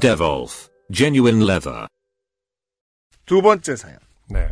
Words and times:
Devolf 0.00 0.68
Genuine 0.92 1.42
Leather. 1.42 1.86
두 3.24 3.42
번째 3.42 3.76
사연. 3.76 3.98
네. 4.28 4.48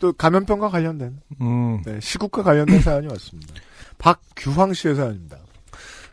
또 0.00 0.12
감염병과 0.12 0.68
관련된 0.68 1.18
음, 1.40 1.82
네, 1.84 1.98
시국과 2.00 2.42
관련된 2.42 2.80
사연이 2.80 3.06
왔습니다. 3.08 3.54
박규황 3.98 4.74
씨의 4.74 4.94
사연입니다. 4.94 5.38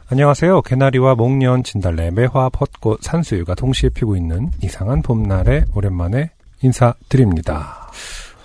안녕하세요. 0.09 0.61
개나리와 0.61 1.15
목련, 1.15 1.63
진달래, 1.63 2.11
매화, 2.11 2.49
벚꽃, 2.49 3.01
산수유가 3.01 3.55
동시에 3.55 3.89
피고 3.89 4.15
있는 4.15 4.51
이상한 4.62 5.01
봄날에 5.01 5.65
오랜만에 5.73 6.31
인사드립니다. 6.62 7.89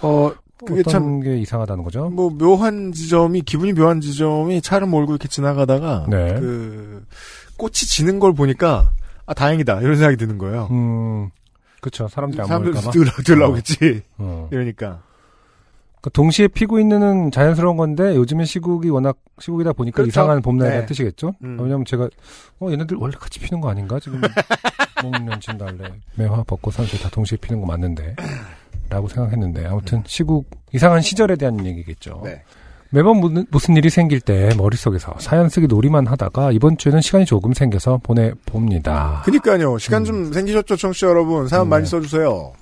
어 0.02 0.32
그게 0.64 0.80
어떤 0.80 0.92
참게 0.92 1.38
이상하다는 1.38 1.84
거죠? 1.84 2.08
뭐 2.10 2.30
묘한 2.30 2.92
지점이 2.92 3.42
기분이 3.42 3.72
묘한 3.74 4.00
지점이 4.00 4.60
차를 4.60 4.88
몰고 4.88 5.12
이렇게 5.12 5.28
지나가다가 5.28 6.06
네. 6.08 6.34
그 6.34 7.04
꽃이 7.56 7.72
지는 7.74 8.18
걸 8.18 8.32
보니까 8.34 8.92
아 9.28 9.34
다행이다 9.34 9.82
이런 9.82 9.96
생각이 9.96 10.16
드는 10.16 10.38
거예요. 10.38 10.68
음, 10.70 11.28
그쵸. 11.82 12.08
사람들이 12.08 12.40
안 12.40 12.48
사람들 12.48 12.72
보일까봐. 12.72 12.90
들, 12.92 13.24
들 13.24 13.38
나오겠지. 13.38 14.02
어. 14.16 14.48
이러니까 14.50 15.02
그 16.00 16.10
동시에 16.10 16.48
피고 16.48 16.80
있는 16.80 17.30
자연스러운 17.30 17.76
건데 17.76 18.16
요즘엔 18.16 18.46
시국이 18.46 18.88
워낙 18.88 19.18
시국이다 19.38 19.74
보니까 19.74 19.96
그렇죠. 19.96 20.08
이상한 20.08 20.40
봄날이라는 20.40 20.80
네. 20.80 20.86
뜻이겠죠? 20.86 21.34
음. 21.44 21.58
왜냐면 21.60 21.84
제가 21.84 22.08
어 22.60 22.70
얘네들 22.70 22.96
원래 22.96 23.14
같이 23.18 23.38
피는 23.38 23.60
거 23.60 23.68
아닌가? 23.68 24.00
지금 24.00 24.20
목련, 25.04 25.38
진달래, 25.40 25.92
매화, 26.16 26.42
벚꽃, 26.44 26.72
산수유 26.72 27.00
다 27.02 27.10
동시에 27.10 27.36
피는 27.38 27.60
거 27.60 27.66
맞는데 27.66 28.16
라고 28.88 29.06
생각했는데 29.08 29.66
아무튼 29.66 30.02
시국 30.06 30.48
이상한 30.72 31.02
시절에 31.02 31.36
대한 31.36 31.64
얘기겠죠. 31.66 32.22
네. 32.24 32.42
매번 32.90 33.18
무- 33.20 33.44
무슨 33.50 33.76
일이 33.76 33.90
생길 33.90 34.20
때 34.20 34.50
머릿속에서 34.56 35.14
사연 35.18 35.48
쓰기 35.48 35.66
놀이만 35.66 36.06
하다가 36.06 36.52
이번 36.52 36.78
주에는 36.78 37.00
시간이 37.02 37.26
조금 37.26 37.52
생겨서 37.52 37.98
보내봅니다. 38.02 39.22
그니까요. 39.24 39.76
시간 39.78 40.04
좀 40.04 40.32
생기셨죠, 40.32 40.76
청취자 40.76 41.08
여러분. 41.08 41.46
사연 41.48 41.64
네. 41.66 41.70
많이 41.70 41.86
써주세요. 41.86 42.52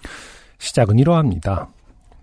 시작은 0.59 0.99
이러합니다. 0.99 1.69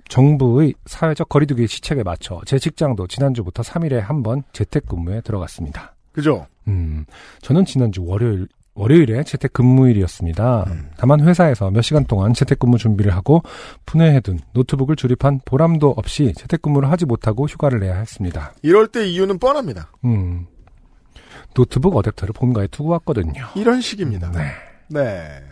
정부의 0.10 0.74
사회적 0.86 1.30
거리두기 1.30 1.66
시책에 1.68 2.04
맞춰 2.04 2.42
제 2.46 2.60
직장도 2.60 3.08
지난주부터 3.08 3.64
3일에 3.64 4.00
한 4.00 4.22
번 4.22 4.44
재택근무에 4.52 5.22
들어갔습니다. 5.22 5.96
그죠? 6.12 6.46
음, 6.68 7.06
저는 7.42 7.64
지난주 7.66 8.04
월요일 8.06 8.48
월요일에 8.76 9.24
재택근무일이었습니다. 9.24 10.66
음. 10.68 10.90
다만 10.98 11.22
회사에서 11.22 11.70
몇 11.70 11.82
시간 11.82 12.06
동안 12.06 12.34
재택근무 12.34 12.78
준비를 12.78 13.14
하고 13.14 13.44
분해해둔 13.86 14.40
노트북을 14.54 14.96
조립한 14.96 15.42
보람도 15.46 15.94
없이 15.96 16.34
재택근무를 16.36 16.90
하지 16.90 17.06
못하고 17.06 17.46
휴가를 17.46 17.80
내야 17.80 17.96
했습니다. 17.96 18.54
이럴 18.64 18.88
때 18.88 19.08
이유는 19.08 19.38
뻔합니다. 19.38 19.92
음, 20.06 20.48
노트북 21.54 21.94
어댑터를 21.94 22.34
본가에 22.34 22.68
두고 22.68 22.90
왔거든요. 22.90 23.46
이런 23.56 23.80
식입니다. 23.82 24.32
네. 24.32 24.52
네. 24.90 25.44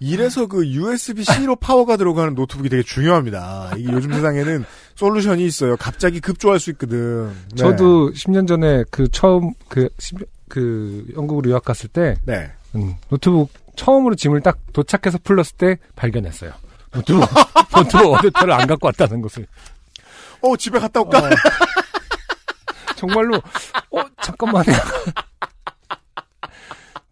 이래서 0.00 0.46
그 0.46 0.66
USB-C로 0.66 1.56
파워가 1.56 1.96
들어가는 1.96 2.34
노트북이 2.34 2.68
되게 2.68 2.82
중요합니다. 2.82 3.72
이게 3.76 3.92
요즘 3.92 4.12
세상에는 4.12 4.64
솔루션이 4.94 5.44
있어요. 5.44 5.76
갑자기 5.76 6.20
급조할 6.20 6.58
수 6.58 6.70
있거든. 6.70 7.26
네. 7.50 7.56
저도 7.56 8.12
10년 8.12 8.46
전에 8.46 8.84
그 8.90 9.08
처음 9.08 9.52
그, 9.68 9.88
10 9.98 10.16
그 10.52 11.06
영국으로 11.16 11.48
유학 11.48 11.64
갔을 11.64 11.88
때 11.88 12.14
네. 12.26 12.50
음, 12.74 12.94
노트북 13.08 13.48
처음으로 13.74 14.14
짐을 14.14 14.42
딱 14.42 14.58
도착해서 14.74 15.16
풀렀을 15.24 15.56
때 15.56 15.78
발견했어요. 15.96 16.52
노트북, 16.92 17.24
노트북 17.74 18.18
어댑터를 18.18 18.50
안 18.50 18.66
갖고 18.66 18.88
왔다는 18.88 19.22
것을. 19.22 19.46
어, 20.42 20.54
집에 20.58 20.78
갔다 20.78 21.00
올까? 21.00 21.20
어, 21.20 21.30
정말로, 22.96 23.36
어, 23.36 24.02
잠깐만. 24.20 24.62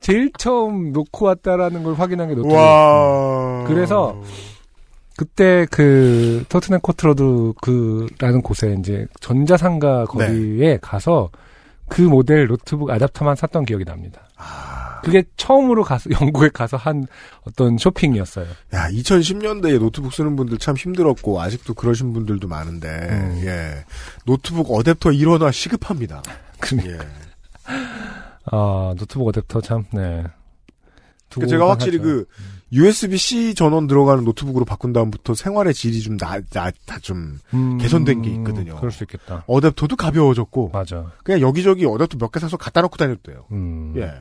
제일 0.01 0.31
처음 0.37 0.93
놓고 0.93 1.25
왔다라는 1.25 1.83
걸 1.83 1.95
확인한 1.95 2.29
게 2.29 2.35
노트북. 2.35 2.55
와. 2.55 3.65
그래서 3.67 4.21
그때 5.17 5.67
그 5.71 6.45
토트넘 6.51 6.83
코트로드 6.83 7.55
그라는 7.63 8.43
곳에 8.43 8.77
이제 8.79 9.07
전자상가 9.21 10.05
거기에 10.05 10.79
가서 10.83 11.31
그 11.91 12.03
모델 12.03 12.47
노트북 12.47 12.91
아답터만 12.91 13.37
샀던 13.37 13.67
기억이 13.67 13.85
납니다. 13.85 14.23
그게 15.03 15.25
처음으로 15.37 15.83
가서 15.83 16.09
영국에 16.21 16.49
가서 16.49 16.77
한 16.77 17.07
어떤 17.43 17.77
쇼핑이었어요. 17.77 18.47
야, 18.75 18.89
2010년대에 18.91 19.79
노트북 19.79 20.13
쓰는 20.13 20.37
분들 20.37 20.59
참 20.59 20.77
힘들었고, 20.77 21.41
아직도 21.41 21.75
그러신 21.75 22.13
분들도 22.13 22.47
많은데, 22.47 22.89
음. 22.89 23.43
예. 23.45 23.85
노트북 24.25 24.69
어댑터 24.69 25.13
일원화 25.19 25.53
시급합니다. 25.53 26.23
그러니까 26.61 26.93
예. 26.93 26.99
아 28.45 28.95
노트북 28.97 29.29
어댑터 29.29 29.63
참 29.63 29.85
네. 29.93 30.25
두고 31.29 31.47
그 31.47 31.47
제가 31.47 31.69
확실히 31.71 31.99
하죠. 31.99 32.09
그, 32.09 32.27
USB-C 32.73 33.55
전원 33.55 33.87
들어가는 33.87 34.23
노트북으로 34.25 34.65
바꾼 34.65 34.93
다음부터 34.93 35.35
생활의 35.35 35.75
질이 35.75 36.01
좀 36.01 36.17
나, 36.17 36.41
나, 36.53 36.71
다 36.87 36.99
좀, 37.01 37.39
음, 37.53 37.79
개선된 37.79 38.23
게 38.23 38.31
있거든요. 38.31 38.77
그럴 38.77 38.93
수 38.93 39.03
있겠다. 39.05 39.45
어댑터도 39.49 39.97
가벼워졌고, 39.97 40.71
맞아. 40.73 41.11
그냥 41.25 41.41
여기저기 41.41 41.85
어댑터 41.85 42.19
몇 42.21 42.31
개 42.31 42.39
사서 42.39 42.57
갖다 42.57 42.81
놓고 42.83 42.97
다녀도 42.97 43.21
돼요. 43.23 43.45
음. 43.51 43.95
예. 43.97 44.13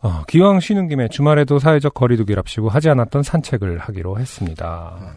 어, 0.00 0.24
기왕 0.26 0.58
쉬는 0.58 0.88
김에 0.88 1.06
주말에도 1.08 1.60
사회적 1.60 1.94
거리두기랍시고 1.94 2.68
하지 2.68 2.88
않았던 2.88 3.22
산책을 3.22 3.78
하기로 3.78 4.18
했습니다. 4.18 5.14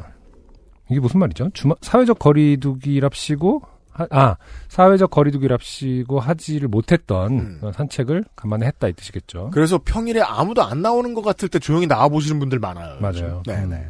이게 0.92 1.00
무슨 1.00 1.20
말이죠? 1.20 1.50
주말, 1.56 1.76
사회적 1.82 2.20
거리두기랍시고, 2.20 3.62
하- 3.64 3.75
아, 3.97 4.35
사회적 4.67 5.09
거리두기랍시고 5.09 6.19
하지를 6.19 6.67
못했던 6.67 7.31
음. 7.31 7.72
산책을 7.73 8.25
간만에 8.35 8.66
했다 8.67 8.88
이 8.88 8.94
뜻이겠죠. 8.94 9.51
그래서 9.53 9.79
평일에 9.83 10.22
아무도 10.22 10.63
안 10.63 10.81
나오는 10.81 11.13
것 11.13 11.22
같을 11.23 11.47
때 11.50 11.59
조용히 11.59 11.88
나와 11.88 12.07
보시는 12.09 12.39
분들 12.39 12.59
많아요. 12.59 12.97
맞아요. 13.00 13.41
네, 13.45 13.56
음. 13.63 13.69
네. 13.69 13.88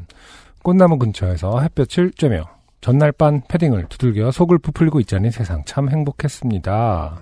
꽃나무 0.64 0.98
근처에서 1.00 1.60
햇볕을 1.62 2.12
쬐며 2.12 2.48
전날 2.82 3.12
반 3.12 3.42
패딩을 3.48 3.88
두들겨 3.90 4.32
속을 4.32 4.60
부풀리고 4.60 5.00
있자니 5.00 5.32
세상 5.32 5.64
참 5.66 5.90
행복했습니다. 5.90 7.18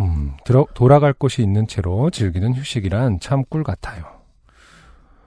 음, 0.00 0.32
들어, 0.44 0.66
돌아갈 0.74 1.12
곳이 1.12 1.42
있는 1.42 1.66
채로 1.66 2.10
즐기는 2.10 2.54
휴식이란 2.54 3.20
참 3.20 3.44
꿀 3.48 3.64
같아요. 3.64 4.04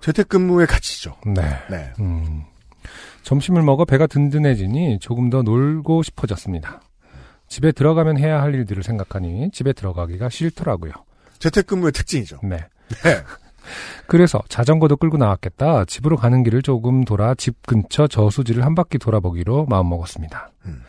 재택근무의 0.01 0.67
가치죠. 0.67 1.15
네. 1.25 1.41
네. 1.69 1.91
음, 1.99 2.43
점심을 3.23 3.61
먹어 3.61 3.85
배가 3.85 4.07
든든해지니 4.07 4.99
조금 4.99 5.29
더 5.29 5.41
놀고 5.41 6.03
싶어졌습니다. 6.03 6.81
집에 7.47 7.71
들어가면 7.71 8.17
해야 8.17 8.41
할 8.41 8.53
일들을 8.53 8.83
생각하니 8.83 9.51
집에 9.51 9.73
들어가기가 9.73 10.29
싫더라고요. 10.29 10.93
재택근무의 11.39 11.91
특징이죠. 11.91 12.39
네. 12.43 12.57
네. 13.03 13.23
그래서 14.07 14.41
자전거도 14.49 14.97
끌고 14.97 15.17
나왔겠다. 15.17 15.85
집으로 15.85 16.15
가는 16.15 16.43
길을 16.43 16.61
조금 16.61 17.03
돌아 17.03 17.35
집 17.35 17.65
근처 17.65 18.07
저수지를 18.07 18.65
한 18.65 18.75
바퀴 18.75 18.97
돌아보기로 18.97 19.65
마음먹었습니다. 19.65 20.51
음. 20.65 20.81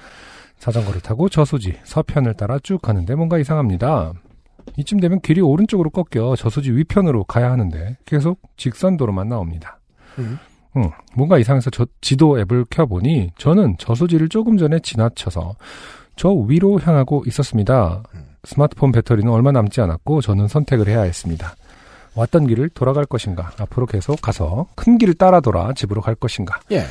자전거를 0.58 1.00
타고 1.00 1.28
저수지 1.28 1.78
서편을 1.84 2.34
따라 2.34 2.58
쭉 2.58 2.80
가는데 2.80 3.14
뭔가 3.14 3.38
이상합니다. 3.38 4.12
이쯤 4.76 5.00
되면 5.00 5.20
길이 5.20 5.40
오른쪽으로 5.40 5.90
꺾여 5.90 6.36
저수지 6.36 6.72
위편으로 6.72 7.24
가야 7.24 7.50
하는데 7.50 7.96
계속 8.04 8.40
직선도로만 8.56 9.28
나옵니다. 9.28 9.80
음. 10.18 10.38
응, 10.76 10.90
뭔가 11.14 11.38
이상해서 11.38 11.70
저 11.70 11.86
지도 12.00 12.38
앱을 12.40 12.66
켜보니 12.70 13.32
저는 13.38 13.76
저수지를 13.78 14.28
조금 14.28 14.56
전에 14.56 14.78
지나쳐서 14.78 15.56
저 16.16 16.30
위로 16.30 16.78
향하고 16.78 17.24
있었습니다. 17.26 18.02
음. 18.14 18.30
스마트폰 18.44 18.92
배터리는 18.92 19.30
얼마 19.30 19.52
남지 19.52 19.80
않았고 19.80 20.20
저는 20.22 20.48
선택을 20.48 20.88
해야 20.88 21.02
했습니다. 21.02 21.54
왔던 22.14 22.46
길을 22.46 22.70
돌아갈 22.70 23.04
것인가, 23.04 23.52
앞으로 23.58 23.86
계속 23.86 24.20
가서 24.20 24.66
큰 24.74 24.98
길을 24.98 25.14
따라 25.14 25.40
돌아 25.40 25.72
집으로 25.72 26.00
갈 26.00 26.14
것인가, 26.14 26.58
예. 26.72 26.84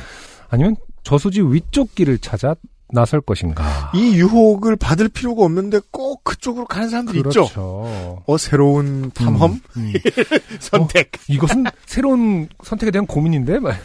아니면 0.48 0.76
저수지 1.02 1.42
위쪽 1.42 1.94
길을 1.94 2.18
찾아 2.18 2.54
나설 2.92 3.20
것인가. 3.20 3.90
이 3.94 4.14
유혹을 4.16 4.76
받을 4.76 5.08
필요가 5.08 5.44
없는데 5.44 5.80
꼭 5.90 6.24
그쪽으로 6.24 6.66
가는 6.66 6.88
사람들이 6.88 7.18
있죠. 7.18 7.30
그렇죠. 7.30 8.22
어, 8.26 8.36
새로운 8.38 9.10
탐험? 9.12 9.52
음, 9.52 9.60
음. 9.76 9.92
선택. 10.60 11.12
이것은 11.28 11.64
새로운 11.86 12.48
선택에 12.62 12.90
대한 12.90 13.06
고민인데? 13.06 13.58
막. 13.58 13.74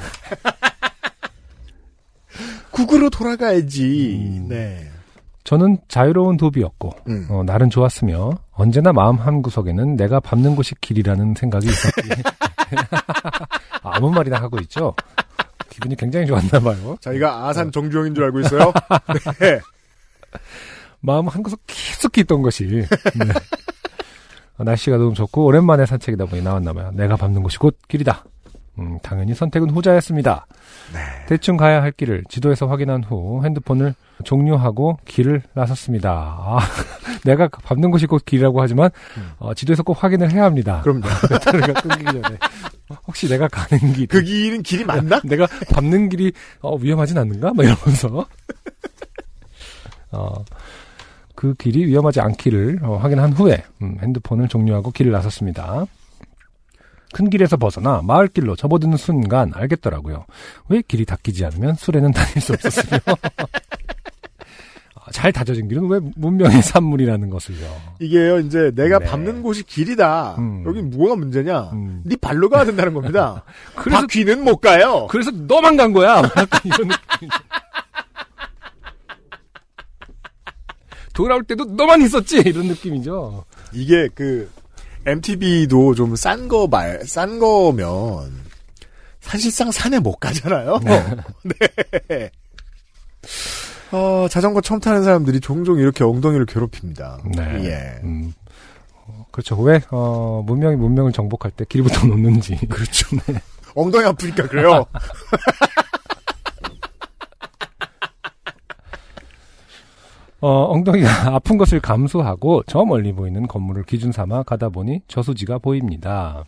국으로 2.72 3.10
돌아가야지. 3.10 4.20
음. 4.22 4.48
네. 4.50 4.90
저는 5.46 5.78
자유로운 5.88 6.38
도비였고 6.38 6.92
음. 7.08 7.28
어, 7.30 7.44
날은 7.44 7.70
좋았으며 7.70 8.32
언제나 8.52 8.92
마음 8.92 9.18
한 9.18 9.44
구석에는 9.44 9.96
내가 9.96 10.20
밟는 10.20 10.56
곳이 10.56 10.74
길이라는 10.82 11.36
생각이 11.36 11.68
있었기. 11.68 12.10
아무 13.84 14.10
말이나 14.10 14.42
하고 14.42 14.58
있죠. 14.62 14.96
기분이 15.76 15.96
굉장히 15.98 16.26
좋았나 16.26 16.60
봐요. 16.62 16.98
자기가 17.02 17.48
아산 17.50 17.70
정주영인 17.70 18.16
줄 18.16 18.24
알고 18.24 18.40
있어요. 18.40 18.72
네. 19.42 19.60
마음 21.02 21.28
한 21.28 21.44
구석 21.44 21.60
깊숙이 21.68 22.22
있던 22.22 22.42
것이. 22.42 22.66
네. 22.66 22.86
어, 24.58 24.64
날씨가 24.64 24.96
너무 24.96 25.14
좋고 25.14 25.44
오랜만에 25.44 25.86
산책이다 25.86 26.28
보니 26.28 26.42
나왔나 26.42 26.72
봐요. 26.72 26.92
내가 26.94 27.18
밟는 27.18 27.44
곳이 27.44 27.58
곧 27.58 27.78
길이다. 27.90 28.24
음, 28.80 29.00
당연히 29.02 29.34
선택은 29.34 29.70
후자였습니다. 29.70 30.48
네. 30.94 31.00
대충 31.28 31.58
가야 31.58 31.82
할 31.82 31.92
길을 31.92 32.24
지도에서 32.30 32.68
확인한 32.68 33.04
후 33.04 33.44
핸드폰을 33.44 33.96
종료하고 34.24 35.00
길을 35.06 35.42
나섰습니다. 35.54 36.12
아, 36.12 36.60
내가 37.24 37.48
밟는 37.48 37.92
곳이 37.92 38.06
곧 38.06 38.24
길이라고 38.26 38.62
하지만 38.62 38.90
음. 39.18 39.32
어, 39.40 39.54
지도에서 39.54 39.84
꼭 39.84 40.04
확인을 40.04 40.32
해야 40.32 40.44
합니다. 40.44 40.82
그럼요. 40.84 41.02
배터리가 41.30 41.82
끊기기 41.82 42.06
전에 42.22 42.38
혹시 43.08 43.28
내가 43.28 43.48
가는 43.48 43.94
길, 43.94 44.08
그 44.08 44.22
길은 44.22 44.62
길이 44.64 44.84
맞나? 44.86 45.20
내가 45.26 45.48
밟는 45.72 46.10
길이 46.10 46.32
어, 46.62 46.76
위험하진 46.76 47.18
않는가? 47.18 47.54
막 47.54 47.64
이러면서 47.64 48.26
어, 50.12 50.46
그 51.34 51.54
길이 51.56 51.86
위험하지 51.86 52.22
않기를 52.22 52.80
어, 52.84 52.98
확인한 52.98 53.34
후에 53.34 53.64
음, 53.82 53.98
핸드폰을 54.02 54.48
종료하고 54.48 54.92
길을 54.92 55.12
나섰습니다. 55.12 55.86
큰 57.16 57.30
길에서 57.30 57.56
벗어나 57.56 58.02
마을길로 58.04 58.58
접어드는 58.58 58.98
순간 58.98 59.54
알겠더라고요. 59.56 60.26
왜 60.68 60.82
길이 60.86 61.06
닦이지 61.06 61.46
않으면 61.46 61.76
술에는 61.76 62.12
다닐 62.14 62.42
수 62.42 62.52
없었으며 62.52 63.00
아, 64.96 65.12
잘 65.14 65.32
다져진 65.32 65.70
길은 65.70 65.88
왜 65.88 66.02
문명의 66.18 66.60
산물이라는 66.62 67.30
것을요. 67.30 67.66
이게요, 68.02 68.40
이제 68.40 68.70
내가 68.76 69.00
네. 69.00 69.06
밟는 69.06 69.44
곳이 69.44 69.64
길이다. 69.64 70.36
음. 70.40 70.66
여긴 70.68 70.90
뭐가 70.90 71.16
문제냐? 71.16 71.70
음. 71.72 72.02
네 72.04 72.18
발로 72.18 72.50
가야 72.50 72.66
된다는 72.66 72.94
겁니다. 72.94 73.46
그래서 73.76 74.02
바퀴는 74.02 74.44
못 74.44 74.58
가요. 74.58 75.08
그래서 75.10 75.32
너만 75.32 75.78
간 75.78 75.94
거야. 75.94 76.18
약간 76.18 76.60
이런 76.66 76.90
느낌. 76.90 77.30
돌아올 81.14 81.44
때도 81.46 81.64
너만 81.64 82.02
있었지 82.02 82.40
이런 82.40 82.68
느낌이죠. 82.68 83.46
이게 83.72 84.10
그 84.14 84.52
MTB도 85.06 85.94
좀 85.96 86.14
싼 86.16 86.48
거 86.48 86.68
말, 86.68 87.06
싼 87.06 87.40
거면 87.40 88.46
사실상 89.22 89.72
산에 89.72 90.00
못 90.00 90.16
가잖아요. 90.18 90.80
네. 92.10 92.30
어, 93.92 94.28
자전거 94.30 94.62
처음 94.62 94.80
타는 94.80 95.04
사람들이 95.04 95.40
종종 95.40 95.80
이렇게 95.80 96.04
엉덩이를 96.04 96.46
괴롭힙니다. 96.46 97.20
네. 97.36 97.66
예. 97.66 98.00
음, 98.04 98.34
어, 99.08 99.26
그렇죠. 99.32 99.56
왜 99.62 99.82
어, 99.92 100.44
문명이 100.46 100.76
문명을 100.76 101.12
정복할 101.12 101.52
때 101.52 101.66
길부터 101.68 102.06
놓는지. 102.08 102.56
그렇죠. 102.70 103.16
엉덩이 103.76 104.06
아프니까 104.06 104.48
그래요. 104.48 104.86
어, 110.42 110.66
엉덩이가 110.72 111.08
아픈 111.36 111.58
것을 111.58 111.80
감수하고 111.80 112.64
저 112.68 112.84
멀리 112.86 113.14
보이는 113.14 113.48
건물을 113.48 113.84
기준 113.84 114.12
삼아 114.12 114.44
가다 114.44 114.70
보니 114.70 115.02
저수지가 115.08 115.60
보입니다. 115.60 116.44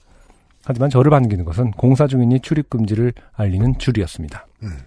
하지만 0.66 0.90
저를 0.90 1.10
반기는 1.10 1.46
것은 1.46 1.72
공사 1.72 2.08
중이니 2.08 2.42
출입 2.42 2.70
금지를 2.70 3.14
알리는 3.36 3.78
줄이었습니다. 3.80 4.46
음. 4.64 4.78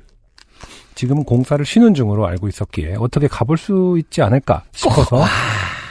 지금은 0.95 1.25
공사를 1.25 1.65
쉬는 1.65 1.95
중으로 1.95 2.27
알고 2.27 2.49
있었기에 2.49 2.97
어떻게 2.99 3.27
가볼 3.27 3.57
수 3.57 3.97
있지 3.99 4.21
않을까 4.21 4.63
싶어서 4.73 5.25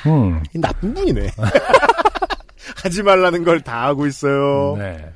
음, 0.06 0.44
이 0.54 0.60
나쁜 0.60 0.94
분이네. 0.94 1.32
하지 2.84 3.02
말라는 3.02 3.44
걸 3.44 3.60
다 3.62 3.86
하고 3.88 4.06
있어요. 4.06 4.76
네. 4.78 5.12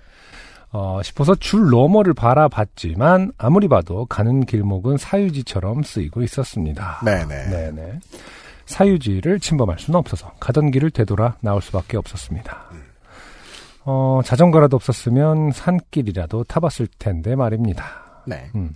어, 0.74 1.02
싶어서 1.04 1.36
줄 1.36 1.70
너머를 1.70 2.16
바라봤지만 2.16 3.32
아무리 3.38 3.68
봐도 3.68 4.06
가는 4.06 4.44
길목은 4.44 4.98
사유지처럼 4.98 5.84
쓰이고 5.84 6.24
있었습니다. 6.24 7.00
네네. 7.06 7.50
네네. 7.50 8.00
사유지를 8.66 9.40
침범할 9.40 9.78
수는 9.78 10.00
없어서 10.00 10.32
가던 10.40 10.72
길을 10.72 10.90
되돌아 10.90 11.36
나올 11.42 11.62
수밖에 11.62 11.96
없었습니다. 11.98 12.66
어, 13.86 14.22
자전거라도 14.26 14.76
없었으면 14.76 15.52
산길이라도 15.52 16.46
타봤을 16.46 16.88
텐데 16.98 17.36
말입니다. 17.36 18.24
네. 18.26 18.50
음. 18.56 18.76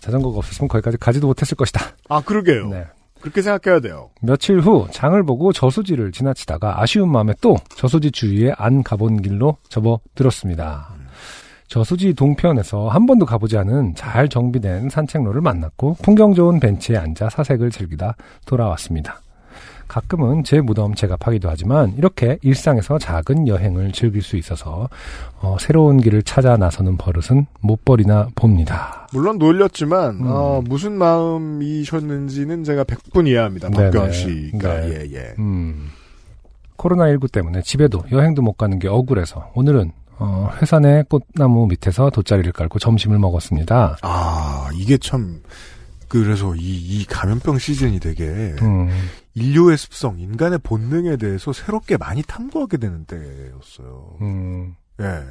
자전거가 0.00 0.38
없었으면 0.38 0.68
거기까지 0.68 0.98
가지도 0.98 1.28
못했을 1.28 1.56
것이다. 1.56 1.80
아, 2.10 2.20
그러게요. 2.20 2.68
네. 2.68 2.84
그렇게 3.20 3.42
생각해야 3.42 3.80
돼요. 3.80 4.10
며칠 4.22 4.60
후 4.60 4.86
장을 4.90 5.22
보고 5.22 5.52
저수지를 5.52 6.12
지나치다가 6.12 6.80
아쉬운 6.80 7.10
마음에 7.10 7.32
또 7.40 7.56
저수지 7.76 8.10
주위에 8.10 8.52
안 8.56 8.82
가본 8.82 9.22
길로 9.22 9.56
접어들었습니다. 9.68 10.88
저수지 11.68 12.14
동편에서 12.14 12.88
한 12.88 13.06
번도 13.06 13.26
가보지 13.26 13.56
않은 13.58 13.94
잘 13.94 14.28
정비된 14.28 14.88
산책로를 14.88 15.40
만났고 15.40 15.96
풍경 16.02 16.34
좋은 16.34 16.58
벤치에 16.58 16.96
앉아 16.96 17.30
사색을 17.30 17.70
즐기다 17.70 18.16
돌아왔습니다. 18.44 19.20
가끔은 19.90 20.44
제 20.44 20.60
무덤 20.60 20.94
제가 20.94 21.16
파기도 21.16 21.50
하지만 21.50 21.92
이렇게 21.96 22.38
일상에서 22.42 23.00
작은 23.00 23.48
여행을 23.48 23.90
즐길 23.90 24.22
수 24.22 24.36
있어서 24.36 24.88
어, 25.40 25.56
새로운 25.58 26.00
길을 26.00 26.22
찾아 26.22 26.56
나서는 26.56 26.96
버릇은 26.96 27.46
못 27.60 27.84
버리나 27.84 28.28
봅니다. 28.36 29.08
물론 29.12 29.38
놀렸지만 29.38 30.20
음. 30.20 30.26
어, 30.28 30.62
무슨 30.64 30.92
마음이셨는지는 30.92 32.62
제가 32.62 32.84
100분 32.84 33.26
이해합니다. 33.26 33.68
네네. 33.70 34.12
씨가 34.12 34.80
네. 34.82 34.90
예 34.90 35.12
예. 35.12 35.34
음, 35.40 35.88
코로나19 36.76 37.32
때문에 37.32 37.60
집에도 37.62 38.04
여행도 38.12 38.42
못 38.42 38.52
가는 38.52 38.78
게 38.78 38.86
억울해서 38.86 39.50
오늘은 39.56 39.90
어, 40.20 40.50
회사 40.62 40.78
내 40.78 41.02
꽃나무 41.08 41.66
밑에서 41.66 42.10
돗자리를 42.10 42.52
깔고 42.52 42.78
점심을 42.78 43.18
먹었습니다. 43.18 43.96
아 44.02 44.68
이게 44.72 44.96
참 44.98 45.40
그래서 46.10 46.54
이, 46.56 46.60
이 46.60 47.04
감염병 47.06 47.58
시즌이 47.58 48.00
되게 48.00 48.24
음, 48.62 48.88
인류의 49.40 49.76
습성, 49.78 50.18
인간의 50.18 50.58
본능에 50.62 51.16
대해서 51.16 51.52
새롭게 51.52 51.96
많이 51.96 52.22
탐구하게 52.22 52.76
되는 52.76 53.04
때였어요. 53.04 54.16
음, 54.20 54.76
예. 55.00 55.24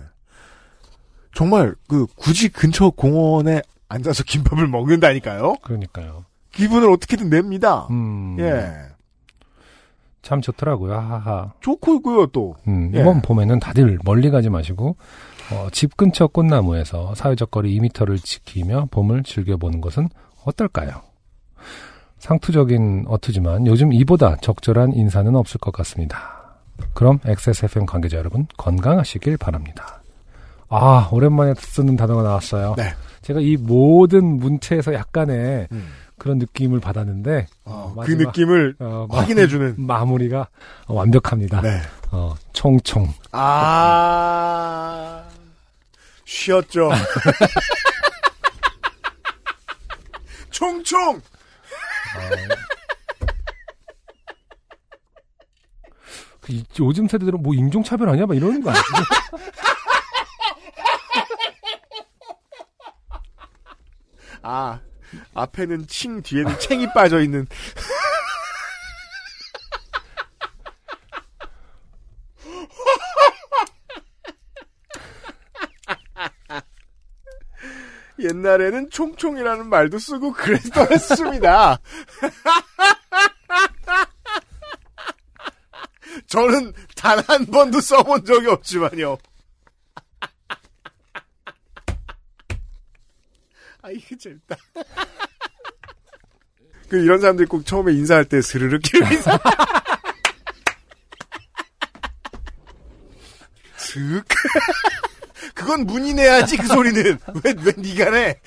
정말 1.34 1.76
그 1.88 2.08
굳이 2.16 2.50
근처 2.50 2.90
공원에 2.90 3.62
앉아서 3.88 4.24
김밥을 4.24 4.68
먹는다니까요. 4.68 5.56
그러니까요. 5.62 6.26
기분을 6.52 6.92
어떻게든 6.92 7.30
냅니다. 7.30 7.88
음, 7.92 8.38
예. 8.40 8.90
참 10.22 10.42
좋더라고요. 10.42 10.94
하하. 10.94 11.54
좋고요 11.62 12.28
또. 12.28 12.56
음, 12.68 12.92
예. 12.96 13.02
이번 13.02 13.22
봄에는 13.22 13.60
다들 13.60 14.00
멀리 14.04 14.30
가지 14.30 14.50
마시고 14.50 14.98
어, 15.52 15.68
집 15.72 15.98
근처 15.98 16.28
꽃나무에서 16.28 17.16
사회적 17.16 17.52
거리 17.52 17.80
2m를 17.80 18.24
지키며 18.24 18.88
봄을 18.92 19.24
즐겨보는 19.24 19.82
것은 19.82 20.10
어떨까요? 20.46 21.02
상투적인 22.20 23.06
어투지만 23.08 23.66
요즘 23.68 23.92
이보다 23.94 24.36
적절한 24.38 24.94
인사는 24.94 25.36
없을 25.36 25.60
것 25.60 25.72
같습니다. 25.74 26.38
그럼 26.94 27.20
XSFM 27.26 27.86
관계자 27.86 28.18
여러분 28.18 28.48
건강하시길 28.58 29.38
바랍니다. 29.38 30.02
아 30.70 31.10
오랜만에 31.12 31.54
쓰는 31.58 31.96
단어가 31.98 32.22
나왔어요. 32.24 32.76
네. 32.78 32.94
제가 33.22 33.40
이 33.42 33.58
모든 33.58 34.38
문체에서 34.38 34.94
약간의 34.94 35.68
음. 35.72 35.88
그런 36.18 36.38
느낌을 36.38 36.80
받았는데 36.82 37.48
어, 37.66 37.72
어, 37.72 37.94
그 37.96 38.00
마지막, 38.02 38.24
느낌을 38.24 38.76
어, 38.80 39.08
마- 39.10 39.20
확인해 39.20 39.48
주는. 39.48 39.74
마무리가 39.80 40.48
어, 40.88 40.94
완벽합니다. 40.94 41.62
네. 41.62 41.80
어, 42.12 42.36
총총. 42.54 43.08
아, 43.32 45.24
쉬었죠. 46.26 46.90
총총! 50.52 51.22
그 56.42 56.54
이- 56.54 56.64
요즘 56.80 57.08
세대들은 57.08 57.42
뭐 57.44 57.54
인종차별 57.54 58.10
아니야? 58.10 58.26
막 58.26 58.36
이러는 58.36 58.62
거 58.62 58.70
아니야? 58.72 58.82
아, 64.42 64.80
앞에는 65.34 65.88
칭, 65.88 66.22
뒤에는 66.22 66.60
챙이 66.60 66.88
빠져있는. 66.94 67.48
옛날에는 78.40 78.90
총총이라는 78.90 79.68
말도 79.68 80.00
쓰고 80.00 80.32
그랬었습니다. 80.34 81.80
저는 86.28 86.74
단 86.96 87.20
한 87.28 87.46
번도 87.46 87.82
써본 87.82 88.24
적이 88.26 88.48
없지만요. 88.48 89.18
아, 93.82 93.90
이거 93.92 94.16
재밌다. 94.18 94.56
그 96.90 96.98
이런 97.04 97.20
사람들이 97.22 97.48
꼭 97.48 97.66
처음에 97.66 97.94
인사할 97.94 98.26
때 98.26 98.42
스르륵 98.42 98.82
인사. 98.96 99.40
슥. 103.78 104.24
그건 105.60 105.86
문이 105.86 106.14
내야지 106.14 106.56
그 106.58 106.68
소리는 106.68 107.04
왜 107.44 107.54
왜 107.64 107.74
네가 107.78 108.10
내? 108.12 108.40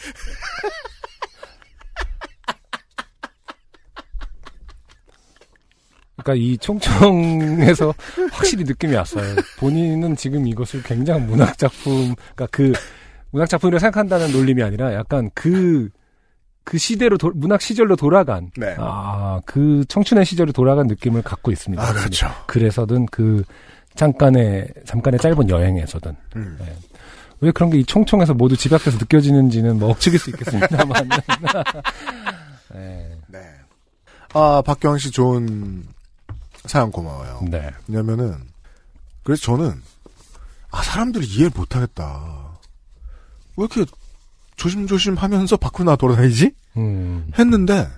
그러니까 6.16 6.34
이 6.34 6.56
총총에서 6.58 7.94
확실히 8.30 8.64
느낌이 8.64 8.94
왔어요. 8.94 9.34
본인은 9.58 10.16
지금 10.16 10.46
이것을 10.46 10.82
굉장히 10.82 11.22
문학 11.24 11.58
작품, 11.58 12.14
그러니까 12.34 12.46
그 12.50 12.72
문학 13.30 13.48
작품이라 13.48 13.78
생각한다는 13.78 14.30
놀림이 14.30 14.62
아니라 14.62 14.94
약간 14.94 15.30
그, 15.34 15.88
그 16.64 16.78
시대로, 16.78 17.16
도, 17.18 17.32
문학 17.34 17.60
시절로 17.60 17.96
돌아간, 17.96 18.50
네. 18.56 18.76
아, 18.78 19.40
그 19.46 19.84
청춘의 19.88 20.24
시절로 20.24 20.52
돌아간 20.52 20.86
느낌을 20.86 21.22
갖고 21.22 21.50
있습니다. 21.50 21.82
아. 21.82 21.92
그렇죠. 21.92 22.28
그래서든 22.46 23.06
그, 23.06 23.42
잠깐의, 23.96 24.68
잠깐의 24.84 25.18
짧은 25.18 25.48
여행에서든. 25.48 26.14
음. 26.36 26.56
네. 26.60 26.66
왜 27.42 27.50
그런 27.50 27.70
게 27.70 27.78
이 27.78 27.84
총총에서 27.84 28.34
모두 28.34 28.56
집약돼서 28.56 28.98
느껴지는지는 28.98 29.78
뭐 29.78 29.90
억측일 29.90 30.18
수 30.18 30.30
있겠습니다만. 30.30 31.08
네. 32.72 33.18
네. 33.26 33.38
아, 34.32 34.62
박경환 34.64 34.98
씨 34.98 35.10
좋은 35.10 35.84
사연 36.64 36.90
고마워요. 36.92 37.40
네. 37.50 37.70
왜냐면은, 37.88 38.36
그래서 39.24 39.42
저는, 39.42 39.82
아, 40.70 40.82
사람들이 40.82 41.26
이해를 41.26 41.50
못하겠다. 41.54 42.58
왜 43.56 43.64
이렇게 43.64 43.84
조심조심 44.56 45.16
하면서 45.16 45.56
밖으로 45.56 45.84
나와 45.86 45.96
돌아다니지? 45.96 46.52
음. 46.76 47.30
했는데, 47.38 47.88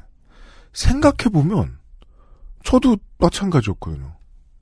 생각해보면, 0.72 1.76
저도 2.64 2.96
마찬가지였거든요. 3.18 4.16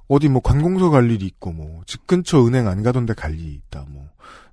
어디 0.08 0.28
뭐 0.28 0.42
관공서 0.42 0.90
갈 0.90 1.10
일이 1.10 1.24
있고, 1.26 1.52
뭐, 1.52 1.82
집 1.86 2.06
근처 2.08 2.44
은행 2.44 2.66
안 2.68 2.82
가던 2.82 3.06
데 3.06 3.14
갈 3.14 3.32
일이 3.38 3.54
있다, 3.54 3.86
뭐, 3.88 4.08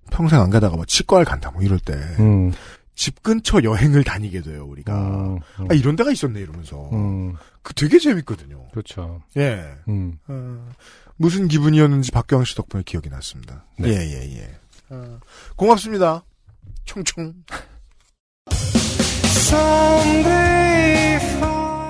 평생 0.09 0.41
안 0.41 0.49
가다가 0.49 0.75
뭐 0.75 0.85
치과를 0.85 1.25
간다, 1.25 1.51
뭐 1.51 1.61
이럴 1.61 1.79
때, 1.79 1.93
음. 2.19 2.51
집 2.95 3.23
근처 3.23 3.63
여행을 3.63 4.03
다니게 4.03 4.41
돼요, 4.41 4.65
우리가. 4.65 4.93
음. 4.93 5.39
아, 5.69 5.73
이런 5.73 5.95
데가 5.95 6.11
있었네, 6.11 6.39
이러면서. 6.39 6.89
음. 6.91 7.35
그 7.61 7.73
되게 7.73 7.97
재밌거든요. 7.97 8.67
그렇죠. 8.71 9.21
예. 9.37 9.65
음. 9.87 10.17
어, 10.27 10.69
무슨 11.15 11.47
기분이었는지 11.47 12.11
박경환 12.11 12.45
씨 12.45 12.55
덕분에 12.55 12.83
기억이 12.85 13.09
났습니다. 13.09 13.65
네. 13.77 13.89
예, 13.89 13.93
예, 13.93 14.37
예. 14.37 14.59
어, 14.89 15.19
고맙습니다. 15.55 16.23
총총. 16.85 17.33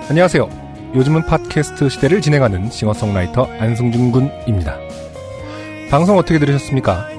안녕하세요. 0.09 0.91
요즘은 0.95 1.25
팟캐스트 1.27 1.89
시대를 1.89 2.21
진행하는 2.21 2.71
싱어송라이터 2.71 3.45
안승준 3.59 4.11
군입니다. 4.11 4.77
방송 5.89 6.17
어떻게 6.17 6.39
들으셨습니까? 6.39 7.18